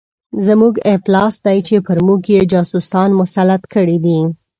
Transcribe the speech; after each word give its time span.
زموږ 0.47 0.73
افلاس 0.95 1.33
دی 1.45 1.57
چې 1.67 1.75
پر 1.87 1.97
موږ 2.07 2.21
یې 2.33 2.41
جاسوسان 2.51 3.09
مسلط 3.21 3.63
کړي 3.73 3.97
دي. 4.05 4.19